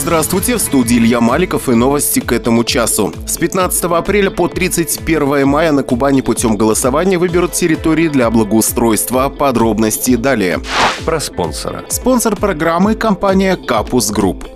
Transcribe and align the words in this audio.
Здравствуйте, 0.00 0.54
в 0.54 0.60
студии 0.60 0.96
Илья 0.96 1.20
Маликов 1.20 1.68
и 1.68 1.74
новости 1.74 2.20
к 2.20 2.30
этому 2.30 2.62
часу. 2.62 3.12
С 3.26 3.36
15 3.36 3.84
апреля 3.84 4.30
по 4.30 4.46
31 4.46 5.44
мая 5.44 5.72
на 5.72 5.82
Кубани 5.82 6.20
путем 6.20 6.56
голосования 6.56 7.18
выберут 7.18 7.52
территории 7.52 8.06
для 8.06 8.30
благоустройства. 8.30 9.28
Подробности 9.28 10.14
далее. 10.14 10.60
Про 11.04 11.18
спонсора. 11.18 11.84
Спонсор 11.88 12.36
программы– 12.36 12.94
компания 12.94 13.56
«Капус 13.56 14.12
Групп». 14.12 14.46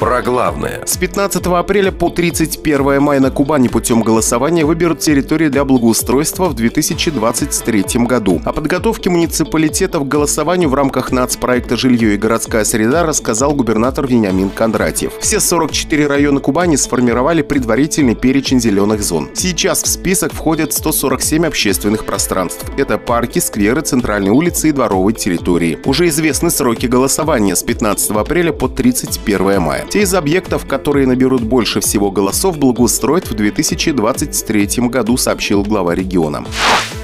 Про 0.00 0.22
главное. 0.22 0.82
С 0.84 0.96
15 0.96 1.46
апреля 1.46 1.92
по 1.92 2.10
31 2.10 3.00
мая 3.00 3.20
на 3.20 3.30
Кубани 3.30 3.68
путем 3.68 4.02
голосования 4.02 4.64
выберут 4.64 4.98
территории 4.98 5.48
для 5.48 5.64
благоустройства 5.64 6.48
в 6.48 6.54
2023 6.54 7.84
году. 8.04 8.42
О 8.44 8.52
подготовке 8.52 9.08
муниципалитетов 9.08 10.02
к 10.04 10.08
голосованию 10.08 10.68
в 10.68 10.74
рамках 10.74 11.12
нацпроекта 11.12 11.76
«Жилье 11.76 12.14
и 12.14 12.16
городская 12.16 12.64
среда» 12.64 13.04
рассказал 13.04 13.54
губернатор 13.54 14.06
Вениамин 14.06 14.50
Кондратьев. 14.50 15.12
Все 15.20 15.38
44 15.38 16.08
района 16.08 16.40
Кубани 16.40 16.74
сформировали 16.74 17.42
предварительный 17.42 18.16
перечень 18.16 18.60
зеленых 18.60 19.02
зон. 19.02 19.30
Сейчас 19.34 19.84
в 19.84 19.86
список 19.86 20.32
входят 20.32 20.72
147 20.72 21.46
общественных 21.46 22.04
пространств. 22.04 22.64
Это 22.76 22.98
парки, 22.98 23.38
скверы, 23.38 23.82
центральные 23.82 24.32
улицы 24.32 24.70
и 24.70 24.72
дворовые 24.72 25.14
территории. 25.14 25.78
Уже 25.84 26.08
известны 26.08 26.50
сроки 26.50 26.86
голосования 26.86 27.54
с 27.54 27.62
15 27.62 28.10
апреля 28.10 28.52
по 28.52 28.68
31 28.68 29.60
мая. 29.60 29.83
Те 29.90 30.02
из 30.02 30.14
объектов, 30.14 30.66
которые 30.66 31.06
наберут 31.06 31.42
больше 31.42 31.80
всего 31.80 32.10
голосов, 32.10 32.58
благоустроят 32.58 33.30
в 33.30 33.34
2023 33.34 34.88
году, 34.88 35.16
сообщил 35.16 35.62
глава 35.62 35.94
региона. 35.94 36.44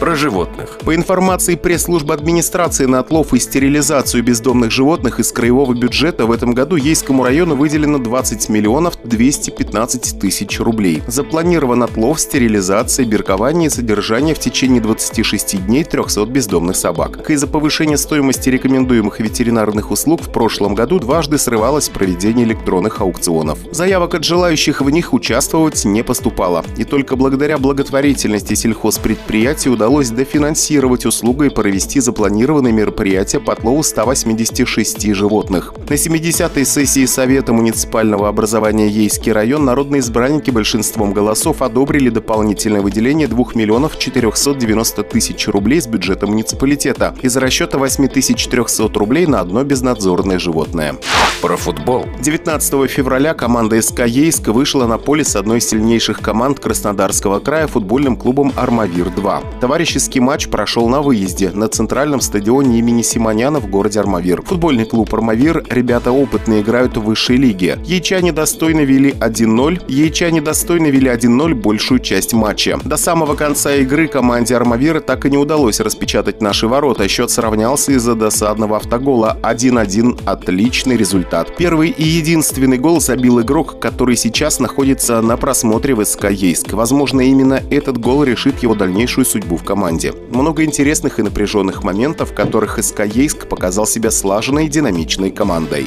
Про 0.01 0.15
животных. 0.15 0.79
По 0.85 0.95
информации 0.95 1.57
пресс-службы 1.57 2.15
администрации 2.15 2.87
на 2.87 3.01
отлов 3.01 3.35
и 3.35 3.39
стерилизацию 3.39 4.25
бездомных 4.25 4.71
животных 4.71 5.21
из 5.21 5.31
краевого 5.31 5.75
бюджета 5.75 6.25
в 6.25 6.33
этом 6.33 6.53
году 6.53 6.77
Ейскому 6.77 7.23
району 7.23 7.55
выделено 7.55 7.99
20 7.99 8.49
миллионов 8.49 8.95
215 9.05 10.19
тысяч 10.19 10.59
рублей. 10.59 11.03
Запланирован 11.07 11.83
отлов, 11.83 12.19
стерилизация, 12.19 13.05
биркование 13.05 13.67
и 13.67 13.71
содержание 13.71 14.35
в 14.35 14.39
течение 14.39 14.81
26 14.81 15.67
дней 15.67 15.85
300 15.85 16.25
бездомных 16.25 16.77
собак. 16.77 17.29
Из-за 17.29 17.47
повышения 17.47 17.99
стоимости 17.99 18.49
рекомендуемых 18.49 19.21
ветеринарных 19.21 19.91
услуг 19.91 20.23
в 20.23 20.33
прошлом 20.33 20.75
году 20.75 20.99
дважды 20.99 21.37
срывалось 21.37 21.91
проведение 21.91 22.47
электронных 22.47 22.70
аукционов. 23.01 23.59
Заявок 23.71 24.15
от 24.15 24.25
желающих 24.25 24.81
в 24.81 24.91
них 24.91 25.13
участвовать 25.13 25.85
не 25.85 26.03
поступало. 26.03 26.65
И 26.77 26.85
только 26.85 27.17
благодаря 27.17 27.59
благотворительности 27.59 28.55
сельхозпредприятий 28.55 29.71
удалось 29.71 29.91
удалось 29.91 30.11
дофинансировать 30.11 31.05
услугу 31.05 31.45
и 31.45 31.49
провести 31.49 32.01
запланированные 32.01 32.73
мероприятия 32.73 33.41
по 33.41 33.53
отлову 33.53 33.83
186 33.83 35.15
животных. 35.15 35.75
На 35.89 35.95
70-й 35.95 36.65
сессии 36.65 37.07
Совета 37.07 37.53
муниципального 37.53 38.29
образования 38.29 38.89
Ейский 38.89 39.33
район 39.33 39.65
народные 39.65 40.01
избранники 40.01 40.51
большинством 40.51 41.13
голосов 41.13 41.61
одобрили 41.63 42.09
дополнительное 42.09 42.81
выделение 42.81 43.27
2 43.27 43.45
миллионов 43.55 43.99
490 43.99 45.03
тысяч 45.03 45.49
рублей 45.49 45.81
с 45.81 45.87
бюджета 45.87 46.27
муниципалитета 46.27 47.15
из 47.21 47.37
расчета 47.37 47.79
8300 47.79 48.89
рублей 48.99 49.27
на 49.27 49.41
одно 49.41 49.65
безнадзорное 49.65 50.39
животное. 50.39 50.95
Про 51.43 51.57
футбол. 51.57 52.07
19 52.21 52.60
февраля 52.61 53.33
команда 53.33 53.81
СК 53.81 54.07
Ейск 54.07 54.49
вышла 54.49 54.87
на 54.87 54.99
поле 54.99 55.25
с 55.25 55.35
одной 55.35 55.59
из 55.59 55.69
сильнейших 55.69 56.21
команд 56.21 56.61
Краснодарского 56.61 57.41
края 57.41 57.67
футбольным 57.67 58.17
клубом 58.17 58.53
«Армавир-2». 58.55 59.61
Товарищеский 59.61 60.21
матч 60.21 60.49
прошел 60.49 60.89
на 60.89 61.01
выезде 61.01 61.51
на 61.51 61.69
центральном 61.69 62.21
стадионе 62.21 62.79
имени 62.79 63.01
Симоняна 63.01 63.61
в 63.61 63.67
городе 63.67 63.99
Армавир. 63.99 64.43
Футбольный 64.43 64.85
клуб 64.85 65.15
«Армавир» 65.15 65.65
ребята 65.71 66.13
опытные 66.13 66.61
играют 66.61 66.99
в 66.99 67.03
высшей 67.03 67.37
лиге. 67.37 67.79
Яйчане 67.85 68.33
достойно 68.33 68.81
вели 68.81 69.13
1-0. 69.13 69.85
Яйчане 69.89 70.43
достойно 70.43 70.89
вели 70.89 71.09
1-0 71.09 71.55
большую 71.55 72.01
часть 72.01 72.35
матча. 72.35 72.79
До 72.85 72.99
самого 72.99 73.37
конца 73.37 73.75
игры 73.77 74.07
команде 74.07 74.55
«Армавира» 74.55 75.01
так 75.01 75.25
и 75.25 75.31
не 75.31 75.39
удалось 75.39 75.81
распечатать 75.81 76.43
наши 76.43 76.69
ворота. 76.69 77.09
Счет 77.09 77.31
сравнялся 77.31 77.93
из-за 77.93 78.15
досадного 78.15 78.77
автогола 78.77 79.39
1-1. 79.43 80.21
Отличный 80.27 80.99
результат. 80.99 81.57
Первый 81.57 81.89
и 81.89 82.05
единственный 82.05 82.50
гол 82.79 83.01
забил 83.01 83.41
игрок, 83.41 83.79
который 83.81 84.17
сейчас 84.17 84.59
находится 84.59 85.21
на 85.21 85.37
просмотре 85.37 85.95
в 85.95 86.05
СК 86.05 86.31
Ейск. 86.31 86.73
Возможно, 86.73 87.21
именно 87.21 87.63
этот 87.71 87.99
гол 87.99 88.25
решит 88.25 88.59
его 88.63 88.75
дальнейшую 88.75 89.25
судьбу 89.25 89.57
в 89.57 89.65
команде. 89.65 90.13
Много 90.31 90.65
интересных 90.65 91.19
и 91.19 91.23
напряженных 91.23 91.85
моментов, 91.85 92.31
в 92.31 92.35
которых 92.35 92.83
СК 92.83 93.07
Ейск 93.07 93.49
показал 93.49 93.87
себя 93.87 94.11
слаженной 94.11 94.67
и 94.67 94.69
динамичной 94.69 95.31
командой. 95.31 95.87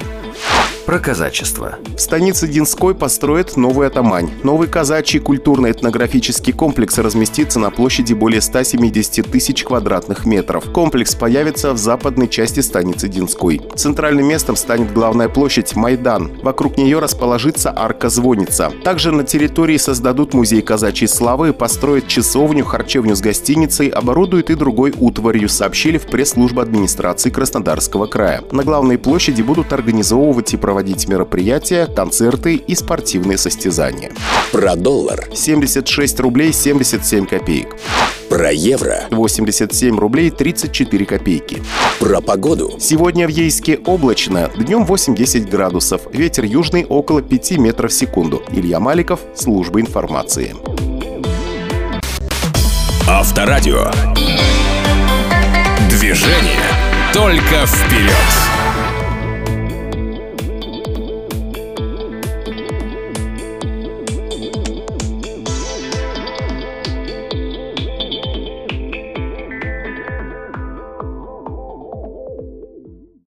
Про 0.86 1.00
казачество. 1.00 1.78
В 1.96 2.00
станице 2.00 2.46
Динской 2.46 2.94
построят 2.94 3.56
новый 3.56 3.88
атамань. 3.88 4.30
Новый 4.44 4.68
казачий 4.68 5.22
культурно-этнографический 5.22 6.52
комплекс 6.52 6.98
разместится 6.98 7.58
на 7.58 7.72
площади 7.72 8.14
более 8.14 8.42
170 8.42 9.32
тысяч 9.32 9.64
квадратных 9.64 10.26
метров. 10.26 10.66
Комплекс 10.74 11.16
появится 11.16 11.72
в 11.72 11.78
западной 11.78 12.28
части 12.28 12.60
станицы 12.60 13.08
Динской. 13.08 13.62
Центральным 13.76 14.28
местом 14.28 14.58
станет 14.58 14.92
главная 14.92 15.30
площадь 15.30 15.74
Майдан. 15.78 16.34
Вокруг 16.44 16.78
нее 16.78 17.00
расположится 17.00 17.74
арка-звонница. 17.74 18.70
Также 18.84 19.14
на 19.14 19.24
территории 19.24 19.78
создадут 19.78 20.34
музей 20.34 20.62
казачьей 20.62 21.08
славы, 21.08 21.54
построят 21.54 22.10
часовню, 22.10 22.66
харчевню 22.66 23.16
с 23.16 23.22
гостиницей, 23.22 23.88
оборудуют 23.88 24.50
и 24.50 24.56
другой 24.56 24.94
утварью, 25.00 25.48
сообщили 25.48 25.98
в 25.98 26.08
пресс-службе 26.08 26.62
администрации 26.62 27.30
Краснодарского 27.30 28.08
края. 28.08 28.44
На 28.52 28.64
главной 28.64 28.98
площади 28.98 29.42
будут 29.42 29.72
организовывать 29.72 30.54
и 30.54 30.58
проводить 30.58 30.73
проводить 30.74 31.08
мероприятия, 31.08 31.86
концерты 31.86 32.56
и 32.56 32.74
спортивные 32.74 33.38
состязания. 33.38 34.12
Про 34.52 34.76
доллар. 34.76 35.30
76 35.32 36.20
рублей 36.20 36.52
77 36.52 37.28
копеек. 37.28 37.76
Про 38.28 38.52
евро. 38.52 39.04
87 39.12 40.00
рублей 40.00 40.32
34 40.32 41.06
копейки. 41.06 41.62
Про 42.00 42.22
погоду. 42.22 42.74
Сегодня 42.80 43.28
в 43.28 43.30
Ейске 43.30 43.82
облачно. 43.86 44.50
Днем 44.58 44.84
8-10 44.86 45.48
градусов. 45.48 46.02
Ветер 46.12 46.46
южный 46.46 46.86
около 46.86 47.22
5 47.22 47.52
метров 47.60 47.92
в 47.92 47.94
секунду. 47.94 48.42
Илья 48.52 48.80
Маликов, 48.80 49.20
служба 49.36 49.80
информации. 49.80 50.56
Авторадио. 53.08 53.92
Движение 55.92 56.64
только 57.14 57.68
вперед. 57.68 58.63